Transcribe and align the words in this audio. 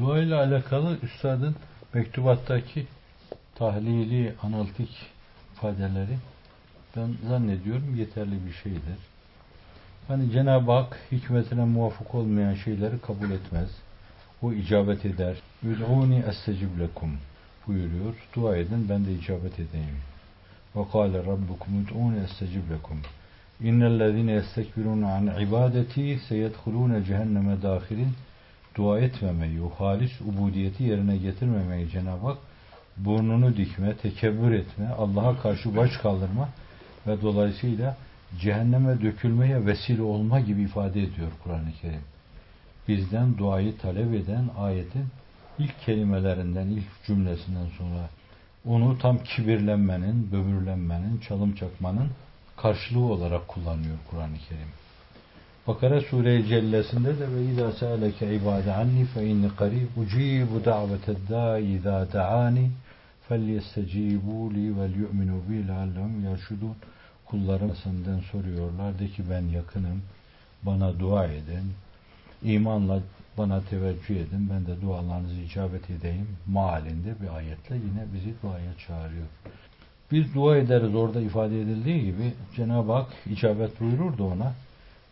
Dua 0.00 0.18
ile 0.18 0.34
alakalı 0.34 0.98
üstadın 1.02 1.56
mektubattaki 1.94 2.86
tahlili, 3.54 4.34
analitik 4.42 4.90
ifadeleri 5.52 6.18
ben 6.96 7.28
zannediyorum 7.28 7.96
yeterli 7.96 8.46
bir 8.46 8.52
şeydir. 8.52 8.98
Hani 10.08 10.30
Cenab-ı 10.32 10.72
Hak 10.72 10.98
hikmetine 11.12 11.64
muvafık 11.64 12.14
olmayan 12.14 12.54
şeyleri 12.54 12.98
kabul 12.98 13.30
etmez. 13.30 13.68
O 14.42 14.52
icabet 14.52 15.04
eder. 15.04 15.36
Üd'uni 15.62 16.24
estecib 16.28 16.80
lekum 16.80 17.10
buyuruyor. 17.66 18.14
Dua 18.36 18.56
edin 18.56 18.86
ben 18.88 19.06
de 19.06 19.12
icabet 19.12 19.54
edeyim. 19.54 20.00
Ve 20.76 20.80
kâle 20.92 21.18
rabbukum 21.18 21.82
üd'uni 21.82 22.24
estecib 22.24 22.70
lekum. 22.70 23.00
İnnellezîne 23.62 24.32
yestekbirûne 24.32 25.06
an 25.06 25.40
ibadeti 25.40 26.20
seyedhulûne 26.28 27.04
cehenneme 27.04 27.62
dâhilin 27.62 28.12
dua 28.80 29.00
etmemeyi, 29.00 29.60
o 29.62 29.68
halis 29.68 30.20
ubudiyeti 30.20 30.84
yerine 30.84 31.16
getirmemeyi 31.16 31.88
Cenab-ı 31.90 32.26
Hak 32.26 32.38
burnunu 32.96 33.56
dikme, 33.56 33.96
tekebbür 33.96 34.52
etme, 34.52 34.88
Allah'a 34.88 35.42
karşı 35.42 35.76
baş 35.76 35.96
kaldırma 35.96 36.48
ve 37.06 37.22
dolayısıyla 37.22 37.96
cehenneme 38.40 39.02
dökülmeye 39.02 39.66
vesile 39.66 40.02
olma 40.02 40.40
gibi 40.40 40.62
ifade 40.62 41.02
ediyor 41.02 41.28
Kur'an-ı 41.44 41.72
Kerim. 41.82 42.04
Bizden 42.88 43.38
duayı 43.38 43.78
talep 43.78 44.14
eden 44.14 44.44
ayetin 44.58 45.06
ilk 45.58 45.80
kelimelerinden, 45.80 46.66
ilk 46.66 47.04
cümlesinden 47.06 47.66
sonra 47.78 48.08
onu 48.66 48.98
tam 48.98 49.18
kibirlenmenin, 49.18 50.32
böbürlenmenin, 50.32 51.18
çalım 51.28 51.54
çakmanın 51.54 52.08
karşılığı 52.56 53.04
olarak 53.04 53.48
kullanıyor 53.48 53.96
Kur'an-ı 54.10 54.38
Kerim. 54.48 54.68
Bakara 55.70 56.00
Sure 56.00 56.46
Cellesinde 56.46 57.18
de 57.18 57.32
ve 57.32 57.44
izâ 57.44 57.72
se'aleke 57.72 58.34
ibâde 58.34 58.72
anni 58.74 59.04
fe 59.04 59.26
inni 59.26 59.48
qarîb 59.60 59.90
ucîbu 59.96 60.64
da'veted 60.64 61.16
dâi 61.30 61.64
izâ 61.76 62.12
da'ani 62.12 62.70
felyestecîbû 63.28 64.54
li 64.54 64.78
vel 64.78 64.94
yu'minu 65.02 65.38
bi 65.48 65.68
leallehum 65.68 66.24
yerşudûn. 66.24 66.76
Kullarım 67.26 67.72
senden 67.84 68.20
soruyorlar 68.32 68.98
de 68.98 69.06
ki 69.08 69.22
ben 69.30 69.42
yakınım. 69.58 70.02
Bana 70.62 70.98
dua 70.98 71.26
edin. 71.26 71.66
İmanla 72.42 73.00
bana 73.38 73.60
teveccüh 73.60 74.16
edin. 74.16 74.50
Ben 74.50 74.66
de 74.66 74.82
dualarınızı 74.82 75.40
icabet 75.40 75.90
edeyim. 75.90 76.28
Malinde 76.46 77.14
bir 77.20 77.36
ayetle 77.36 77.74
yine 77.76 78.04
bizi 78.14 78.34
duaya 78.42 78.72
çağırıyor. 78.86 79.26
Biz 80.12 80.34
dua 80.34 80.56
ederiz 80.56 80.94
orada 80.94 81.20
ifade 81.20 81.62
edildiği 81.62 82.04
gibi 82.04 82.32
Cenab-ı 82.56 82.92
Hak 82.92 83.12
icabet 83.26 83.80
buyurur 83.80 84.18
da 84.18 84.24
ona 84.24 84.52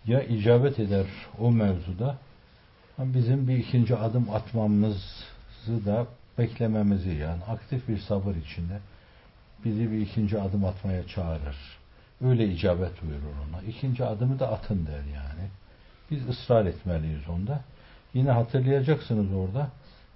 ya 0.07 0.23
icabet 0.23 0.79
eder 0.79 1.07
o 1.39 1.51
mevzuda 1.51 2.17
bizim 2.99 3.49
bir 3.49 3.57
ikinci 3.57 3.97
adım 3.97 4.31
atmamızı 4.31 5.85
da 5.87 6.07
beklememizi 6.39 7.11
yani 7.11 7.45
aktif 7.45 7.89
bir 7.89 7.99
sabır 7.99 8.35
içinde 8.35 8.81
bizi 9.65 9.93
bir 9.93 10.01
ikinci 10.01 10.41
adım 10.41 10.65
atmaya 10.65 11.07
çağırır. 11.07 11.57
Öyle 12.25 12.49
icabet 12.49 13.03
buyurur 13.03 13.35
ona. 13.49 13.63
İkinci 13.63 14.05
adımı 14.05 14.39
da 14.39 14.53
atın 14.53 14.87
der 14.87 15.03
yani. 15.15 15.49
Biz 16.11 16.29
ısrar 16.29 16.67
etmeliyiz 16.67 17.29
onda. 17.29 17.61
Yine 18.15 18.31
hatırlayacaksınız 18.31 19.33
orada. 19.33 19.69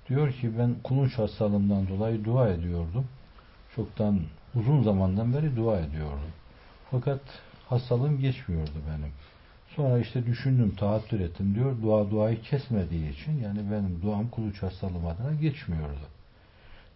Diyor 0.08 0.32
ki 0.32 0.58
ben 0.58 0.74
kulunç 0.84 1.18
hastalığımdan 1.18 1.88
dolayı 1.88 2.24
dua 2.24 2.48
ediyordum. 2.48 3.06
Çoktan 3.76 4.20
uzun 4.54 4.82
zamandan 4.82 5.34
beri 5.34 5.56
dua 5.56 5.80
ediyordum. 5.80 6.32
Fakat 6.90 7.20
hastalığım 7.68 8.20
geçmiyordu 8.20 8.72
benim. 8.88 9.12
Sonra 9.76 9.98
işte 9.98 10.26
düşündüm, 10.26 10.74
tahattür 10.76 11.20
ettim 11.20 11.54
diyor. 11.54 11.82
Dua 11.82 12.10
duayı 12.10 12.42
kesmediği 12.42 13.12
için 13.12 13.40
yani 13.40 13.58
benim 13.72 14.02
duam 14.02 14.28
kuluç 14.28 14.62
hastalığım 14.62 15.06
adına 15.06 15.34
geçmiyordu. 15.34 16.06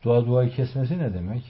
Dua 0.05 0.27
duayı 0.27 0.51
kesmesi 0.51 0.99
ne 0.99 1.15
demek? 1.15 1.43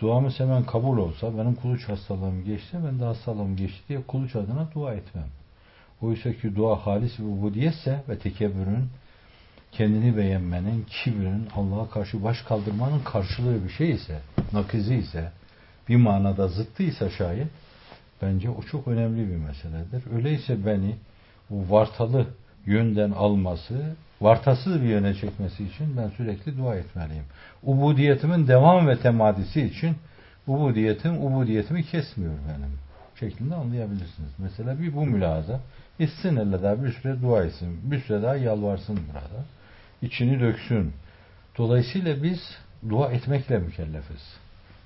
Duamız 0.00 0.40
hemen 0.40 0.64
kabul 0.64 0.98
olsa, 0.98 1.38
benim 1.38 1.54
kuluç 1.54 1.88
hastalığım 1.88 2.44
geçti, 2.44 2.78
ben 2.86 3.00
de 3.00 3.04
hastalığım 3.04 3.56
geçti 3.56 3.82
diye 3.88 4.02
kuluç 4.02 4.36
adına 4.36 4.68
dua 4.74 4.94
etmem. 4.94 5.28
Oysa 6.02 6.32
ki 6.32 6.56
dua 6.56 6.86
halis 6.86 7.20
ve 7.20 7.24
ubudiyetse 7.24 8.02
ve 8.08 8.18
tekebbürün, 8.18 8.88
kendini 9.72 10.16
beğenmenin, 10.16 10.86
kibrin, 10.88 11.48
Allah'a 11.56 11.90
karşı 11.90 12.24
baş 12.24 12.42
kaldırmanın 12.42 13.00
karşılığı 13.04 13.64
bir 13.64 13.70
şey 13.70 13.90
ise, 13.90 14.20
nakizi 14.52 14.94
ise, 14.94 15.32
bir 15.88 15.96
manada 15.96 16.48
zıttıysa 16.48 17.10
şayet, 17.10 17.48
bence 18.22 18.50
o 18.50 18.62
çok 18.62 18.88
önemli 18.88 19.30
bir 19.30 19.36
meseledir. 19.36 20.02
Öyleyse 20.14 20.66
beni 20.66 20.94
bu 21.50 21.72
vartalı 21.74 22.26
yönden 22.66 23.10
alması, 23.10 23.94
vartasız 24.20 24.82
bir 24.82 24.88
yöne 24.88 25.14
çekmesi 25.14 25.64
için 25.64 25.96
ben 25.96 26.08
sürekli 26.08 26.58
dua 26.58 26.76
etmeliyim. 26.76 27.24
Ubudiyetimin 27.62 28.48
devam 28.48 28.88
ve 28.88 28.98
temadisi 28.98 29.62
için 29.62 29.96
ubudiyetim, 30.46 31.26
ubudiyetimi 31.26 31.84
kesmiyor 31.84 32.32
benim. 32.32 32.78
Şeklinde 33.20 33.54
anlayabilirsiniz. 33.54 34.30
Mesela 34.38 34.80
bir 34.80 34.94
bu 34.94 35.06
mülaza. 35.06 35.60
İçsin 35.98 36.36
elle 36.36 36.62
daha 36.62 36.84
bir 36.84 36.92
süre 36.92 37.22
dua 37.22 37.44
etsin. 37.44 37.90
Bir 37.90 38.00
süre 38.00 38.22
daha 38.22 38.36
yalvarsın 38.36 38.96
burada. 38.96 39.44
İçini 40.02 40.40
döksün. 40.40 40.92
Dolayısıyla 41.58 42.22
biz 42.22 42.40
dua 42.88 43.12
etmekle 43.12 43.58
mükellefiz. 43.58 44.36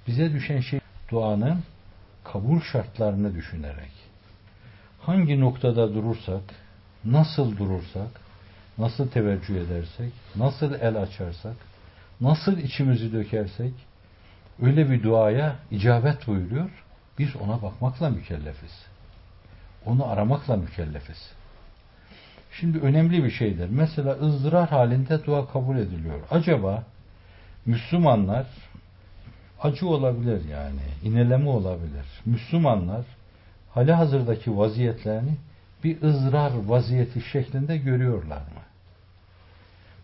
Bize 0.07 0.33
düşen 0.33 0.61
şey 0.61 0.81
duanın 1.11 1.59
kabul 2.25 2.61
şartlarını 2.61 3.35
düşünerek 3.35 4.05
hangi 5.07 5.41
noktada 5.41 5.95
durursak, 5.95 6.43
nasıl 7.05 7.57
durursak, 7.57 8.09
nasıl 8.79 9.09
teveccüh 9.09 9.57
edersek, 9.57 10.13
nasıl 10.37 10.75
el 10.75 11.03
açarsak, 11.03 11.57
nasıl 12.21 12.59
içimizi 12.59 13.13
dökersek 13.13 13.73
öyle 14.63 14.91
bir 14.91 15.03
duaya 15.03 15.57
icabet 15.71 16.27
buyuruyor. 16.27 16.71
Biz 17.19 17.37
ona 17.37 17.63
bakmakla 17.63 18.11
mükellefiz. 18.11 18.87
Onu 19.87 20.07
aramakla 20.07 20.57
mükellefiz. 20.57 21.33
Şimdi 22.53 22.79
önemli 22.79 23.25
bir 23.25 23.31
şeydir. 23.31 23.69
Mesela 23.71 24.13
ızdırar 24.13 24.69
halinde 24.69 25.25
dua 25.25 25.49
kabul 25.49 25.77
ediliyor. 25.77 26.21
Acaba 26.31 26.85
Müslümanlar 27.67 28.47
acı 29.65 29.89
olabilir 29.89 30.49
yani, 30.49 30.81
ineleme 31.05 31.49
olabilir. 31.49 32.05
Müslümanlar 32.27 33.05
hali 33.71 33.93
hazırdaki 33.93 34.59
vaziyetlerini 34.59 35.37
bir 35.85 36.03
ızrar 36.03 36.53
vaziyeti 36.67 37.21
şeklinde 37.21 37.77
görüyorlar 37.77 38.39
mı? 38.39 38.65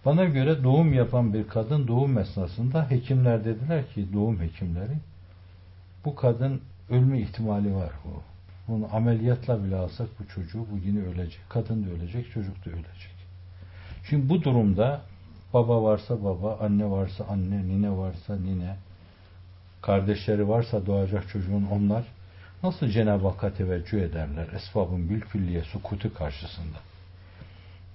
Bana 0.05 0.25
göre 0.25 0.65
doğum 0.65 0.93
yapan 0.93 1.35
bir 1.35 1.49
kadın 1.49 1.89
doğum 1.89 2.19
esnasında 2.19 2.91
hekimler 2.91 3.45
dediler 3.45 3.89
ki 3.95 4.13
doğum 4.13 4.41
hekimleri 4.41 4.97
bu 6.05 6.15
kadın 6.15 6.61
ölme 6.91 7.21
ihtimali 7.21 7.75
var 7.75 7.91
bu. 8.05 8.23
Bunu 8.69 8.89
ameliyatla 8.93 9.65
bile 9.65 9.77
alsak 9.77 10.09
bu 10.19 10.27
çocuğu 10.29 10.67
bu 10.73 10.79
yine 10.87 11.01
ölecek. 11.01 11.41
Kadın 11.49 11.87
da 11.87 11.91
ölecek, 11.91 12.33
çocuk 12.33 12.67
da 12.67 12.71
ölecek. 12.71 13.15
Şimdi 14.09 14.29
bu 14.29 14.43
durumda 14.43 15.01
baba 15.55 15.83
varsa 15.83 16.25
baba, 16.25 16.59
anne 16.61 16.91
varsa 16.91 17.25
anne, 17.25 17.69
nine 17.69 17.91
varsa 17.91 18.37
nine, 18.37 18.77
kardeşleri 19.83 20.49
varsa 20.49 20.87
doğacak 20.87 21.29
çocuğun 21.29 21.67
onlar 21.73 22.05
nasıl 22.63 22.89
Cenab-ı 22.89 23.29
Hakk'a 23.29 23.55
teveccüh 23.55 24.01
ederler 24.01 24.47
esbabın 24.57 25.09
bülkülliye 25.09 25.63
sukutu 25.63 26.15
karşısında. 26.15 26.79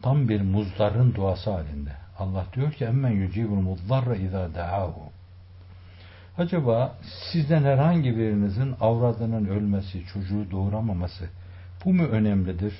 Tam 0.01 0.29
bir 0.29 0.41
muzdarın 0.41 1.15
duası 1.15 1.51
halinde. 1.51 1.91
Allah 2.19 2.45
diyor 2.55 2.71
ki 2.71 2.85
emmen 2.85 3.11
yücibul 3.11 3.55
muzdarra 3.55 4.15
izâ 4.15 4.55
da'ahu. 4.55 5.11
Acaba 6.37 6.95
sizden 7.31 7.63
herhangi 7.63 8.17
birinizin 8.17 8.75
avradının 8.81 9.45
ölmesi, 9.45 10.05
çocuğu 10.05 10.51
doğuramaması 10.51 11.29
bu 11.85 11.93
mu 11.93 12.03
önemlidir? 12.03 12.73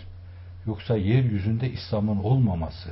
Yoksa 0.68 0.98
yeryüzünde 0.98 1.72
İslam'ın 1.72 2.18
olmaması, 2.18 2.90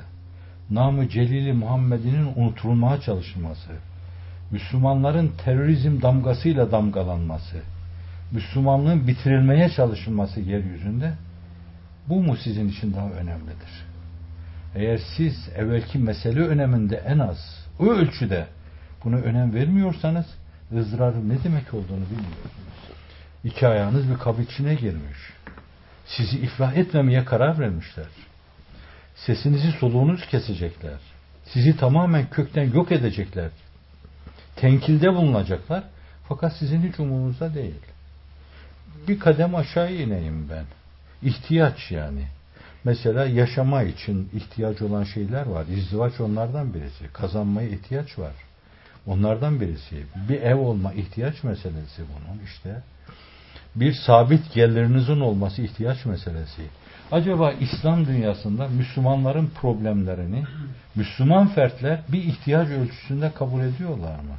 namı 0.69 1.09
celili 1.09 1.53
Muhammed'inin 1.53 2.34
unutulmaya 2.35 3.02
çalışılması, 3.02 3.72
Müslümanların 4.53 5.32
terörizm 5.46 6.02
damgasıyla 6.02 6.72
damgalanması, 6.72 7.61
Müslümanlığın 8.32 9.08
bitirilmeye 9.08 9.70
çalışılması 9.70 10.40
yeryüzünde 10.40 11.14
bu 12.09 12.23
mu 12.23 12.38
sizin 12.38 12.70
için 12.70 12.94
daha 12.94 13.09
önemlidir? 13.09 13.85
Eğer 14.76 15.00
siz 15.17 15.50
evvelki 15.55 15.97
mesele 15.97 16.40
öneminde 16.40 16.96
en 16.96 17.20
az 17.20 17.38
o 17.79 17.85
ölçüde 17.85 18.47
buna 19.03 19.16
önem 19.16 19.53
vermiyorsanız 19.53 20.26
ızdırarın 20.76 21.29
ne 21.29 21.44
demek 21.44 21.73
olduğunu 21.73 22.06
bilmiyorsunuz. 22.06 22.64
İki 23.44 23.67
ayağınız 23.67 24.09
bir 24.09 24.17
kap 24.17 24.40
içine 24.40 24.76
girmiş. 24.76 25.17
Sizi 26.06 26.38
iflah 26.38 26.78
etmemeye 26.78 27.26
karar 27.26 27.59
vermişler. 27.59 28.08
Sesinizi 29.16 29.72
soluğunuz 29.72 30.28
kesecekler. 30.28 30.99
Sizi 31.46 31.78
tamamen 31.78 32.29
kökten 32.29 32.72
yok 32.72 32.91
edecekler. 32.91 33.49
Tenkilde 34.63 35.13
bulunacaklar. 35.13 35.83
Fakat 36.29 36.53
sizin 36.53 36.81
hiç 36.81 36.99
umurunuzda 36.99 37.53
değil. 37.53 37.81
Bir 39.07 39.19
kadem 39.19 39.55
aşağı 39.55 39.93
ineyim 39.93 40.49
ben. 40.49 40.65
İhtiyaç 41.29 41.91
yani. 41.91 42.27
Mesela 42.83 43.25
yaşama 43.25 43.83
için 43.83 44.29
ihtiyaç 44.33 44.81
olan 44.81 45.03
şeyler 45.03 45.45
var. 45.45 45.65
İzdivaç 45.67 46.19
onlardan 46.19 46.73
birisi. 46.73 47.13
Kazanmaya 47.13 47.69
ihtiyaç 47.69 48.19
var. 48.19 48.31
Onlardan 49.07 49.61
birisi. 49.61 50.03
Bir 50.29 50.41
ev 50.41 50.55
olma 50.55 50.93
ihtiyaç 50.93 51.43
meselesi 51.43 52.01
bunun 52.01 52.43
işte. 52.45 52.81
Bir 53.75 53.93
sabit 53.93 54.53
gelirinizin 54.53 55.19
olması 55.19 55.61
ihtiyaç 55.61 56.05
meselesi. 56.05 56.61
Acaba 57.11 57.51
İslam 57.51 58.05
dünyasında 58.05 58.67
Müslümanların 58.67 59.51
problemlerini 59.61 60.43
Müslüman 60.95 61.47
fertler 61.47 62.01
bir 62.09 62.23
ihtiyaç 62.23 62.69
ölçüsünde 62.69 63.31
kabul 63.31 63.61
ediyorlar 63.61 64.15
mı? 64.15 64.35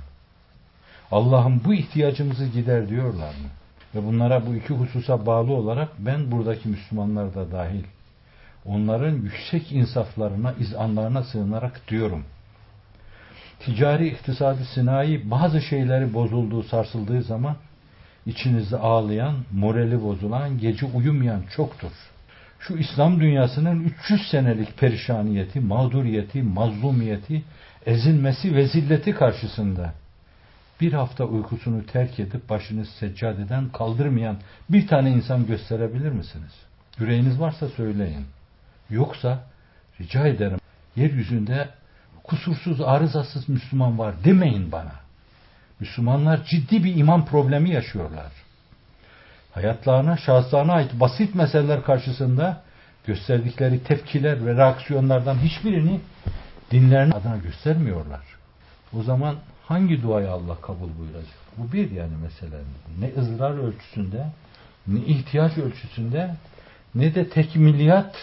Allah'ım 1.15 1.61
bu 1.65 1.75
ihtiyacımızı 1.75 2.47
gider 2.47 2.89
diyorlar 2.89 3.29
mı? 3.29 3.49
Ve 3.95 4.07
bunlara 4.07 4.47
bu 4.47 4.55
iki 4.55 4.75
hususa 4.75 5.27
bağlı 5.27 5.53
olarak 5.53 5.89
ben 5.99 6.31
buradaki 6.31 6.69
Müslümanlar 6.69 7.35
da 7.35 7.53
dahil 7.53 7.85
onların 8.65 9.15
yüksek 9.15 9.73
insaflarına, 9.73 10.53
izanlarına 10.53 11.23
sığınarak 11.23 11.81
diyorum. 11.89 12.25
Ticari, 13.61 14.09
iktisadi, 14.09 14.65
sinayi 14.65 15.31
bazı 15.31 15.61
şeyleri 15.61 16.15
bozulduğu, 16.15 16.63
sarsıldığı 16.63 17.23
zaman 17.23 17.57
içinizde 18.27 18.77
ağlayan, 18.77 19.35
morali 19.53 20.03
bozulan, 20.03 20.59
gece 20.59 20.87
uyumayan 20.87 21.43
çoktur. 21.57 21.93
Şu 22.61 22.77
İslam 22.77 23.21
dünyasının 23.21 23.85
300 23.85 24.31
senelik 24.31 24.79
perişaniyeti, 24.79 25.61
mağduriyeti, 25.61 26.43
mazlumiyeti, 26.43 27.43
ezilmesi 27.87 28.57
ve 28.57 28.67
zilleti 28.67 29.13
karşısında 29.13 30.04
bir 30.81 30.93
hafta 30.93 31.25
uykusunu 31.25 31.87
terk 31.87 32.21
edip 32.21 32.49
başını 32.49 32.87
seccadeden 32.87 33.69
kaldırmayan 33.69 34.37
bir 34.69 34.87
tane 34.87 35.11
insan 35.11 35.47
gösterebilir 35.47 36.11
misiniz? 36.11 36.53
Yüreğiniz 36.99 37.41
varsa 37.41 37.69
söyleyin. 37.69 38.27
Yoksa 38.91 39.45
rica 40.01 40.27
ederim 40.27 40.59
yeryüzünde 40.97 41.69
kusursuz, 42.25 42.81
arızasız 42.81 43.49
Müslüman 43.49 43.99
var 43.99 44.15
demeyin 44.25 44.73
bana. 44.73 44.93
Müslümanlar 45.81 46.45
ciddi 46.45 46.85
bir 46.85 46.97
iman 46.97 47.25
problemi 47.25 47.71
yaşıyorlar. 47.71 48.33
Hayatlarına, 49.53 50.17
şahıslarına 50.17 50.73
ait 50.73 51.01
basit 51.01 51.35
meseleler 51.35 51.83
karşısında 51.83 52.63
gösterdikleri 53.07 53.85
tepkiler 53.85 54.47
ve 54.47 54.55
reaksiyonlardan 54.55 55.39
hiçbirini 55.39 56.01
dinlerine 56.71 57.15
adına 57.15 57.37
göstermiyorlar. 57.37 58.21
O 58.99 59.03
zaman 59.03 59.37
hangi 59.67 60.03
duayı 60.03 60.31
Allah 60.31 60.61
kabul 60.61 60.89
buyuracak? 60.99 61.35
Bu 61.59 61.73
bir 61.73 61.91
yani 61.91 62.13
mesele. 62.23 62.57
Ne 63.01 63.21
ızrar 63.21 63.59
ölçüsünde, 63.59 64.27
ne 64.87 65.01
ihtiyaç 65.01 65.59
ölçüsünde, 65.59 66.35
ne 66.95 67.15
de 67.15 67.29
tekmiliyat 67.29 68.17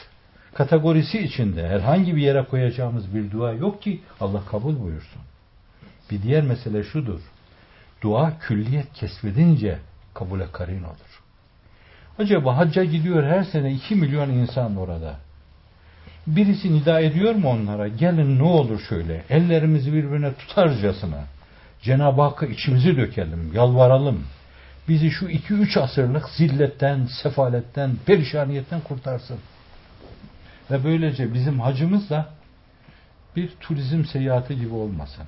kategorisi 0.54 1.20
içinde 1.20 1.68
herhangi 1.68 2.16
bir 2.16 2.22
yere 2.22 2.44
koyacağımız 2.44 3.16
bir 3.16 3.32
dua 3.32 3.54
yok 3.54 3.82
ki 3.82 4.02
Allah 4.20 4.46
kabul 4.46 4.80
buyursun. 4.80 5.22
Bir 6.12 6.22
diğer 6.22 6.44
mesele 6.44 6.84
şudur. 6.84 7.20
Dua 8.02 8.40
külliyet 8.40 8.94
kesbedince 8.94 9.80
kabule 10.14 10.48
karin 10.52 10.84
olur. 10.84 11.22
Acaba 12.20 12.58
hacca 12.58 12.84
gidiyor 12.84 13.24
her 13.24 13.44
sene 13.44 13.74
2 13.74 13.96
milyon 13.96 14.30
insan 14.30 14.78
orada. 14.78 15.16
Birisi 16.28 16.74
nida 16.74 17.00
ediyor 17.00 17.36
mu 17.36 17.50
onlara? 17.50 17.88
Gelin 17.88 18.40
ne 18.40 18.44
olur 18.44 18.80
şöyle 18.90 19.24
ellerimizi 19.30 19.94
birbirine 19.94 20.34
tutarcasına 20.34 21.24
Cenab-ı 21.82 22.22
Hakk'a 22.22 22.46
içimizi 22.46 22.98
dökelim, 22.98 23.52
yalvaralım. 23.54 24.26
Bizi 24.88 25.12
şu 25.12 25.28
iki 25.28 25.54
üç 25.54 25.78
asırlık 25.78 26.30
zilletten, 26.30 27.08
sefaletten, 27.24 27.92
perişaniyetten 28.06 28.82
kurtarsın. 28.82 29.38
Ve 30.72 30.84
böylece 30.84 31.34
bizim 31.34 31.60
hacımız 31.60 32.10
da 32.10 32.30
bir 33.36 33.50
turizm 33.60 34.06
seyahati 34.06 34.60
gibi 34.60 34.74
olmasın. 34.74 35.26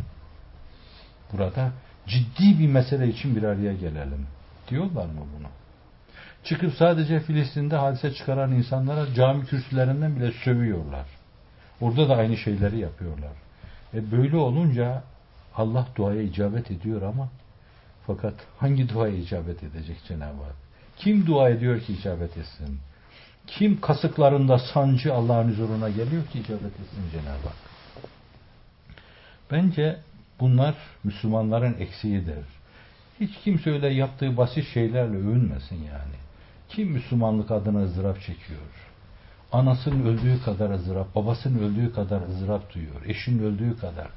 Burada 1.33 1.71
ciddi 2.07 2.59
bir 2.59 2.67
mesele 2.67 3.07
için 3.07 3.35
bir 3.35 3.43
araya 3.43 3.73
gelelim. 3.73 4.27
Diyorlar 4.69 5.05
mı 5.05 5.21
bunu? 5.37 5.47
Çıkıp 6.43 6.73
sadece 6.73 7.19
Filistin'de 7.19 7.75
hadise 7.75 8.13
çıkaran 8.13 8.51
insanlara 8.51 9.13
cami 9.13 9.45
kürsülerinden 9.45 10.15
bile 10.15 10.31
sövüyorlar. 10.31 11.05
Orada 11.81 12.09
da 12.09 12.15
aynı 12.15 12.37
şeyleri 12.37 12.79
yapıyorlar. 12.79 13.31
E 13.93 14.11
böyle 14.11 14.37
olunca 14.37 15.03
Allah 15.55 15.87
duaya 15.95 16.21
icabet 16.21 16.71
ediyor 16.71 17.01
ama 17.01 17.29
fakat 18.07 18.33
hangi 18.59 18.89
duaya 18.89 19.15
icabet 19.15 19.63
edecek 19.63 19.97
Cenab-ı 20.07 20.43
Hak? 20.43 20.55
Kim 20.97 21.25
dua 21.25 21.49
ediyor 21.49 21.81
ki 21.81 21.93
icabet 21.93 22.37
etsin? 22.37 22.79
Kim 23.47 23.81
kasıklarında 23.81 24.59
sancı 24.59 25.13
Allah'ın 25.13 25.49
huzuruna 25.49 25.89
geliyor 25.89 26.25
ki 26.25 26.39
icabet 26.39 26.79
etsin 26.79 27.11
Cenab-ı 27.11 27.47
Hak? 27.47 27.57
Bence 29.51 29.99
bunlar 30.39 30.75
Müslümanların 31.03 31.75
eksiğidir. 31.79 32.45
Hiç 33.19 33.31
kimse 33.43 33.71
öyle 33.71 33.87
yaptığı 33.87 34.37
basit 34.37 34.67
şeylerle 34.73 35.17
övünmesin 35.17 35.75
yani. 35.75 36.22
Kim 36.75 36.91
Müslümanlık 36.91 37.51
adına 37.51 37.83
ızdırap 37.83 38.21
çekiyor? 38.21 38.59
Anasının 39.51 40.05
öldüğü 40.05 40.43
kadar 40.43 40.69
ızdırap, 40.69 41.15
babasının 41.15 41.59
öldüğü 41.59 41.93
kadar 41.93 42.21
ızdırap 42.21 42.73
duyuyor, 42.73 43.05
eşinin 43.05 43.43
öldüğü 43.43 43.79
kadar, 43.79 44.07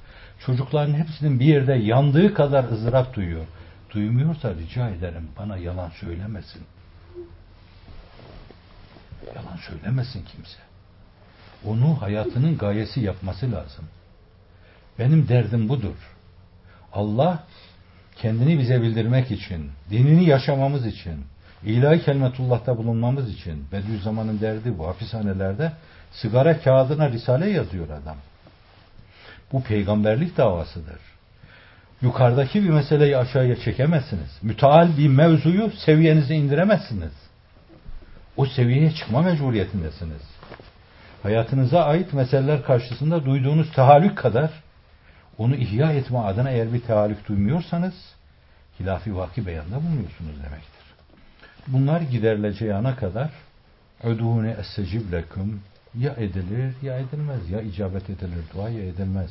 çocukların 0.46 0.94
hepsinin 0.94 1.40
bir 1.40 1.44
yerde 1.44 1.74
yandığı 1.74 2.34
kadar 2.34 2.64
ızdırap 2.64 3.14
duyuyor. 3.14 3.46
Duymuyorsa 3.90 4.54
rica 4.54 4.88
ederim 4.88 5.28
bana 5.38 5.56
yalan 5.56 5.90
söylemesin. 5.90 6.62
Yalan 9.34 9.56
söylemesin 9.56 10.24
kimse. 10.24 10.58
Onu 11.64 12.02
hayatının 12.02 12.58
gayesi 12.58 13.00
yapması 13.00 13.52
lazım. 13.52 13.84
Benim 14.98 15.28
derdim 15.28 15.68
budur. 15.68 16.16
Allah 16.92 17.44
kendini 18.16 18.58
bize 18.58 18.82
bildirmek 18.82 19.30
için, 19.30 19.70
dinini 19.90 20.24
yaşamamız 20.24 20.86
için, 20.86 21.24
ilahi 21.64 22.04
kelimetullah'ta 22.04 22.76
bulunmamız 22.76 23.30
için, 23.30 23.64
Bediüzzaman'ın 23.72 24.40
derdi 24.40 24.78
bu, 24.78 24.88
hapishanelerde 24.88 25.72
sigara 26.12 26.60
kağıdına 26.60 27.10
risale 27.10 27.50
yazıyor 27.50 27.88
adam. 27.88 28.16
Bu 29.52 29.62
peygamberlik 29.62 30.36
davasıdır. 30.36 30.98
Yukarıdaki 32.02 32.64
bir 32.64 32.68
meseleyi 32.68 33.16
aşağıya 33.16 33.56
çekemezsiniz. 33.56 34.38
Müteal 34.42 34.98
bir 34.98 35.08
mevzuyu 35.08 35.70
seviyenize 35.70 36.34
indiremezsiniz. 36.34 37.12
O 38.36 38.46
seviyeye 38.46 38.92
çıkma 38.92 39.22
mecburiyetindesiniz. 39.22 40.22
Hayatınıza 41.22 41.84
ait 41.84 42.12
meseleler 42.12 42.62
karşısında 42.62 43.24
duyduğunuz 43.24 43.72
tahallük 43.72 44.18
kadar 44.18 44.50
onu 45.38 45.54
ihya 45.54 45.92
etme 45.92 46.18
adına 46.18 46.50
eğer 46.50 46.72
bir 46.72 46.80
tahallük 46.80 47.28
duymuyorsanız 47.28 47.94
hilafi 48.80 49.16
vaki 49.16 49.46
beyanda 49.46 49.76
bulunuyorsunuz 49.76 50.36
demektir. 50.44 50.75
Bunlar 51.68 52.00
giderileceği 52.00 52.74
ana 52.74 52.96
kadar 52.96 53.30
ödûne 54.02 54.50
essecib 54.50 55.12
leküm 55.12 55.60
ya 55.98 56.12
edilir 56.12 56.74
ya 56.82 56.98
edilmez. 56.98 57.50
Ya 57.50 57.60
icabet 57.60 58.10
edilir 58.10 58.44
dua 58.54 58.68
ya 58.68 58.84
edilmez. 58.84 59.30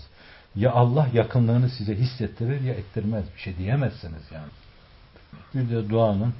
Ya 0.55 0.71
Allah 0.71 1.09
yakınlığını 1.13 1.69
size 1.69 1.95
hissettirir 1.95 2.61
ya 2.61 2.73
ettirmez. 2.73 3.25
Bir 3.35 3.41
şey 3.41 3.57
diyemezsiniz 3.57 4.23
yani. 4.33 4.51
Bir 5.53 5.69
de 5.69 5.89
duanın 5.89 6.33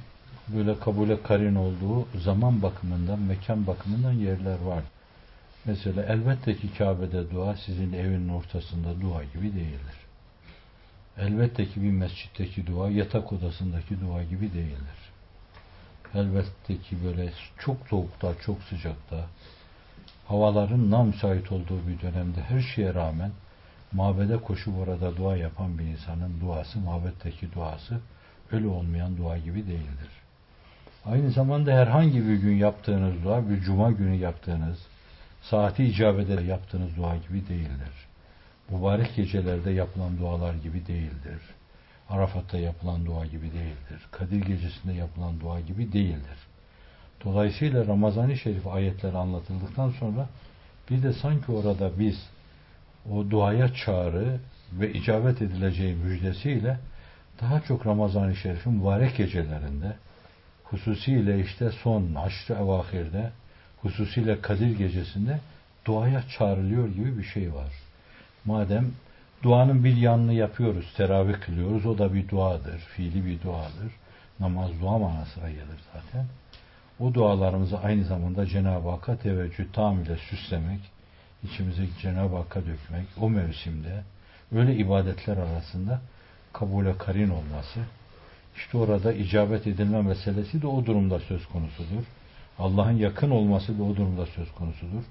böyle 0.48 0.78
kabule 0.78 1.22
karin 1.22 1.54
olduğu 1.54 2.08
zaman 2.18 2.62
bakımından, 2.62 3.20
mekan 3.20 3.66
bakımından 3.66 4.12
yerler 4.12 4.60
var. 4.60 4.82
Mesela 5.64 6.02
elbette 6.02 6.56
ki 6.56 6.70
Kabe'de 6.78 7.30
dua 7.30 7.56
sizin 7.56 7.92
evinin 7.92 8.28
ortasında 8.28 9.00
dua 9.00 9.24
gibi 9.24 9.52
değildir. 9.52 9.96
Elbette 11.18 11.66
ki 11.66 11.82
bir 11.82 11.90
mescitteki 11.90 12.66
dua 12.66 12.90
yatak 12.90 13.32
odasındaki 13.32 14.00
dua 14.00 14.22
gibi 14.22 14.52
değildir. 14.52 15.06
Elbette 16.14 16.78
ki 16.78 16.96
böyle 17.04 17.32
çok 17.58 17.76
soğukta, 17.90 18.34
çok 18.40 18.62
sıcakta, 18.62 19.26
havaların 20.28 20.90
nam 20.90 21.06
müsait 21.06 21.52
olduğu 21.52 21.88
bir 21.88 22.00
dönemde 22.00 22.42
her 22.42 22.60
şeye 22.60 22.94
rağmen 22.94 23.30
mabede 23.92 24.36
koşup 24.36 24.78
orada 24.78 25.16
dua 25.16 25.36
yapan 25.36 25.78
bir 25.78 25.84
insanın 25.84 26.40
duası, 26.40 26.78
mabetteki 26.78 27.52
duası 27.52 28.00
ölü 28.52 28.66
olmayan 28.66 29.16
dua 29.16 29.38
gibi 29.38 29.66
değildir. 29.66 30.10
Aynı 31.04 31.30
zamanda 31.30 31.72
herhangi 31.72 32.28
bir 32.28 32.34
gün 32.34 32.56
yaptığınız 32.56 33.24
dua, 33.24 33.50
bir 33.50 33.60
cuma 33.60 33.90
günü 33.90 34.14
yaptığınız, 34.14 34.78
saati 35.42 35.84
icabede 35.84 36.42
yaptığınız 36.42 36.96
dua 36.96 37.16
gibi 37.16 37.48
değildir. 37.48 38.06
Mübarek 38.70 39.16
gecelerde 39.16 39.70
yapılan 39.70 40.18
dualar 40.18 40.54
gibi 40.54 40.86
değildir. 40.86 41.40
Arafat'ta 42.10 42.58
yapılan 42.58 43.06
dua 43.06 43.26
gibi 43.26 43.52
değildir. 43.52 44.00
Kadir 44.10 44.40
gecesinde 44.40 44.92
yapılan 44.92 45.40
dua 45.40 45.60
gibi 45.60 45.92
değildir. 45.92 46.38
Dolayısıyla 47.24 47.86
Ramazan-ı 47.86 48.36
Şerif 48.36 48.66
ayetleri 48.66 49.16
anlatıldıktan 49.16 49.90
sonra 49.90 50.28
bir 50.90 51.02
de 51.02 51.12
sanki 51.12 51.52
orada 51.52 51.98
biz 51.98 52.28
o 53.12 53.30
duaya 53.30 53.74
çağrı 53.74 54.40
ve 54.72 54.92
icabet 54.92 55.42
edileceği 55.42 55.94
müjdesiyle 55.94 56.78
daha 57.40 57.60
çok 57.60 57.86
Ramazan-ı 57.86 58.36
Şerif'in 58.36 58.72
mübarek 58.72 59.16
gecelerinde 59.16 59.96
hususiyle 60.64 61.40
işte 61.40 61.70
son 61.70 62.14
haşr-ı 62.14 62.54
evahirde 62.54 63.30
hususiyle 63.82 64.40
Kadir 64.40 64.78
gecesinde 64.78 65.40
duaya 65.84 66.22
çağrılıyor 66.38 66.88
gibi 66.88 67.18
bir 67.18 67.24
şey 67.24 67.54
var. 67.54 67.72
Madem 68.44 68.92
duanın 69.46 69.84
bir 69.84 69.96
yanını 69.96 70.32
yapıyoruz, 70.32 70.94
teravih 70.96 71.34
kılıyoruz, 71.40 71.86
o 71.86 71.98
da 71.98 72.14
bir 72.14 72.28
duadır, 72.28 72.78
fiili 72.78 73.26
bir 73.26 73.42
duadır. 73.42 73.92
Namaz 74.40 74.70
dua 74.80 74.98
manasına 74.98 75.48
gelir 75.48 75.80
zaten. 75.94 76.26
O 77.00 77.14
dualarımızı 77.14 77.78
aynı 77.78 78.04
zamanda 78.04 78.46
Cenab-ı 78.46 78.90
Hakk'a 78.90 79.16
teveccüh 79.16 79.64
tam 79.72 80.02
ile 80.02 80.16
süslemek, 80.16 80.80
içimize 81.44 81.82
Cenab-ı 82.02 82.36
Hakk'a 82.36 82.60
dökmek, 82.60 83.06
o 83.20 83.30
mevsimde 83.30 84.02
öyle 84.56 84.76
ibadetler 84.76 85.36
arasında 85.36 86.00
kabule 86.52 86.98
karin 86.98 87.30
olması, 87.30 87.80
işte 88.56 88.78
orada 88.78 89.12
icabet 89.12 89.66
edilme 89.66 90.02
meselesi 90.02 90.62
de 90.62 90.66
o 90.66 90.86
durumda 90.86 91.18
söz 91.18 91.46
konusudur. 91.46 92.04
Allah'ın 92.58 92.96
yakın 92.96 93.30
olması 93.30 93.78
da 93.78 93.82
o 93.82 93.96
durumda 93.96 94.26
söz 94.26 94.52
konusudur. 94.52 95.02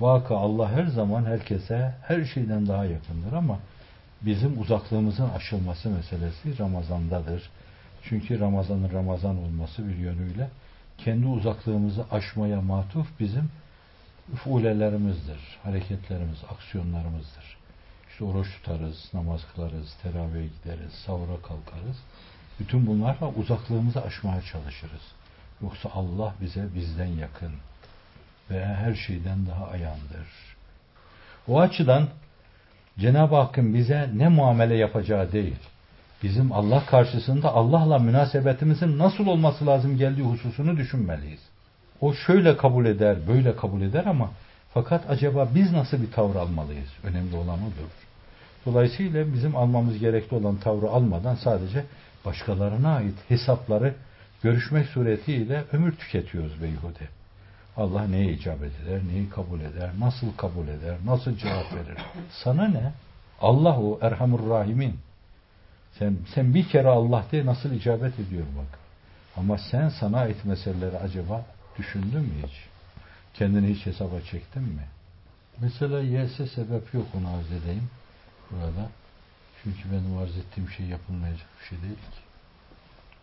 Vaka 0.00 0.36
Allah 0.36 0.72
her 0.72 0.86
zaman 0.86 1.24
herkese 1.24 1.94
her 2.02 2.24
şeyden 2.24 2.66
daha 2.66 2.84
yakındır 2.84 3.32
ama 3.32 3.58
bizim 4.26 4.60
uzaklığımızın 4.60 5.28
aşılması 5.28 5.90
meselesi 5.90 6.58
Ramazan'dadır. 6.58 7.50
Çünkü 8.02 8.40
Ramazan'ın 8.40 8.92
Ramazan 8.92 9.36
olması 9.36 9.88
bir 9.88 9.96
yönüyle 9.96 10.50
kendi 10.98 11.26
uzaklığımızı 11.26 12.04
aşmaya 12.10 12.60
matuf 12.60 13.06
bizim 13.20 13.50
fulelerimizdir, 14.34 15.58
hareketlerimiz, 15.62 16.38
aksiyonlarımızdır. 16.50 17.56
İşte 18.10 18.24
oruç 18.24 18.48
tutarız, 18.52 19.10
namaz 19.14 19.40
kılarız, 19.54 19.96
teravihe 20.02 20.46
gideriz, 20.46 20.92
sahura 21.06 21.42
kalkarız. 21.42 21.96
Bütün 22.60 22.86
bunlarla 22.86 23.28
uzaklığımızı 23.28 24.02
aşmaya 24.02 24.42
çalışırız. 24.42 25.02
Yoksa 25.62 25.90
Allah 25.94 26.34
bize 26.40 26.74
bizden 26.74 27.06
yakın 27.06 27.52
ve 28.50 28.64
her 28.64 28.94
şeyden 28.94 29.46
daha 29.46 29.66
ayandır. 29.66 30.28
O 31.48 31.60
açıdan 31.60 32.08
Cenab-ı 32.98 33.36
Hakk'ın 33.36 33.74
bize 33.74 34.10
ne 34.14 34.28
muamele 34.28 34.76
yapacağı 34.76 35.32
değil, 35.32 35.56
bizim 36.22 36.52
Allah 36.52 36.86
karşısında 36.86 37.54
Allah'la 37.54 37.98
münasebetimizin 37.98 38.98
nasıl 38.98 39.26
olması 39.26 39.66
lazım 39.66 39.98
geldiği 39.98 40.22
hususunu 40.22 40.76
düşünmeliyiz. 40.76 41.40
O 42.00 42.14
şöyle 42.14 42.56
kabul 42.56 42.86
eder, 42.86 43.16
böyle 43.28 43.56
kabul 43.56 43.82
eder 43.82 44.04
ama 44.04 44.30
fakat 44.74 45.10
acaba 45.10 45.48
biz 45.54 45.72
nasıl 45.72 46.02
bir 46.02 46.12
tavır 46.12 46.36
almalıyız? 46.36 46.88
Önemli 47.04 47.36
olan 47.36 47.58
odur. 47.58 47.90
Dolayısıyla 48.66 49.32
bizim 49.32 49.56
almamız 49.56 49.98
gerekli 49.98 50.34
olan 50.34 50.56
tavrı 50.56 50.88
almadan 50.88 51.34
sadece 51.34 51.84
başkalarına 52.24 52.96
ait 52.96 53.14
hesapları 53.28 53.94
görüşmek 54.42 54.86
suretiyle 54.86 55.64
ömür 55.72 55.96
tüketiyoruz 55.96 56.62
beyhude. 56.62 57.15
Allah 57.76 58.06
neye 58.06 58.32
icabet 58.32 58.72
eder, 58.84 59.00
neyi 59.08 59.30
kabul 59.30 59.60
eder, 59.60 59.90
nasıl 59.98 60.36
kabul 60.36 60.68
eder, 60.68 60.96
nasıl 61.04 61.36
cevap 61.36 61.72
verir? 61.72 61.98
Sana 62.30 62.68
ne? 62.68 62.92
Allah 63.40 63.80
o 63.80 63.98
Erhamur 64.02 64.50
Rahimin. 64.50 64.98
Sen, 65.98 66.16
sen 66.34 66.54
bir 66.54 66.68
kere 66.68 66.88
Allah 66.88 67.24
de 67.32 67.46
nasıl 67.46 67.72
icabet 67.72 68.20
ediyor 68.20 68.44
bak. 68.58 68.78
Ama 69.36 69.58
sen 69.58 69.88
sana 69.88 70.18
ait 70.18 70.44
meseleleri 70.44 70.98
acaba 70.98 71.44
düşündün 71.78 72.20
mü 72.20 72.34
hiç? 72.46 72.64
Kendini 73.34 73.74
hiç 73.74 73.86
hesaba 73.86 74.20
çektin 74.20 74.62
mi? 74.62 74.86
Mesela 75.60 76.00
yese 76.00 76.46
sebep 76.46 76.94
yok 76.94 77.06
onu 77.18 77.28
arz 77.28 77.52
edeyim 77.52 77.90
burada. 78.50 78.88
Çünkü 79.62 79.92
benim 79.92 80.18
arz 80.18 80.36
ettiğim 80.36 80.70
şey 80.70 80.86
yapılmayacak 80.86 81.46
bir 81.60 81.68
şey 81.68 81.82
değil 81.82 81.94
ki. 81.94 82.20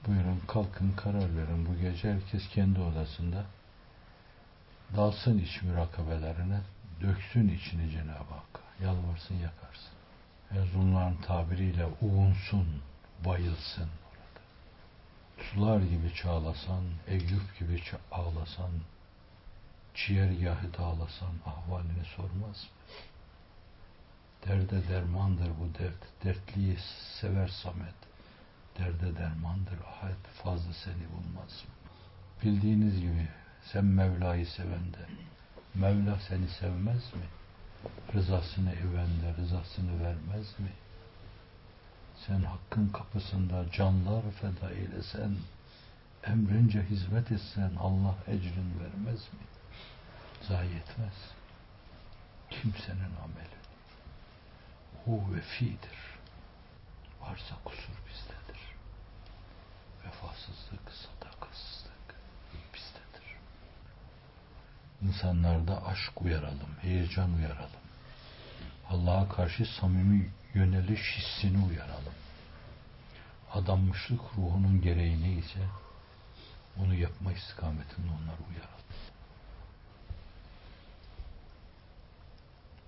Buyurun 0.07 0.41
kalkın 0.47 0.91
karar 0.91 1.37
verin 1.37 1.67
bu 1.69 1.81
gece 1.81 2.13
herkes 2.13 2.49
kendi 2.49 2.79
odasında 2.79 3.43
dalsın 4.95 5.37
iç 5.37 5.61
mürakabelerine, 5.61 6.61
döksün 7.01 7.47
içini 7.47 7.91
Cenab-ı 7.91 8.33
Hakk'a, 8.33 8.85
yalvarsın 8.85 9.35
yakarsın. 9.35 9.93
Erzurumların 10.51 11.15
tabiriyle 11.15 11.85
uğunsun, 12.01 12.67
bayılsın 13.25 13.89
orada. 14.09 14.41
Sular 15.43 15.79
gibi 15.79 16.13
çağlasan, 16.15 16.83
Eyüp 17.07 17.59
gibi 17.59 17.83
ağlasan, 18.11 18.71
ciğergahı 19.95 20.73
dağlasan 20.73 21.33
ahvalini 21.45 22.05
sormaz 22.15 22.63
mı? 22.63 22.69
Derde 24.47 24.87
dermandır 24.87 25.49
bu 25.59 25.79
dert, 25.79 26.23
dertliyi 26.23 26.77
sever 27.21 27.47
Samet. 27.47 27.95
Derde 28.79 29.17
dermandır 29.17 29.77
ahad, 29.87 30.43
fazla 30.43 30.73
seni 30.73 31.09
bulmaz 31.11 31.63
mı? 31.65 31.91
Bildiğiniz 32.43 32.99
gibi 32.99 33.27
sen 33.71 33.85
Mevla'yı 33.85 34.47
sevende, 34.47 35.07
Mevla 35.75 36.19
seni 36.19 36.47
sevmez 36.47 37.13
mi? 37.13 37.25
Rızasını 38.13 38.71
evende, 38.71 39.37
rızasını 39.37 40.03
vermez 40.03 40.59
mi? 40.59 40.71
Sen 42.27 42.41
hakkın 42.41 42.89
kapısında 42.89 43.71
canlar 43.71 44.21
feda 44.31 44.71
eylesen, 44.71 45.35
emrince 46.23 46.83
hizmet 46.83 47.31
etsen 47.31 47.71
Allah 47.79 48.15
ecrin 48.27 48.79
vermez 48.79 49.19
mi? 49.19 49.39
Zayi 50.47 50.75
etmez. 50.75 51.13
Kimsenin 52.49 53.15
ameli. 53.23 53.63
O 55.07 55.33
vefidir. 55.35 55.97
Varsa 57.21 57.55
kusur 57.65 57.93
bizdedir. 58.09 58.42
İnsanlarda 65.13 65.85
aşk 65.85 66.21
uyaralım, 66.21 66.69
heyecan 66.81 67.33
uyaralım. 67.33 67.83
Allah'a 68.89 69.29
karşı 69.29 69.65
samimi 69.65 70.31
yöneliş 70.53 71.17
hissini 71.17 71.65
uyaralım. 71.65 72.13
Adanmışlık 73.53 74.21
ruhunun 74.37 74.81
gereği 74.81 75.21
neyse 75.21 75.59
onu 76.77 76.93
yapma 76.93 77.33
istikametinde 77.33 78.07
onları 78.07 78.41
uyaralım. 78.49 78.85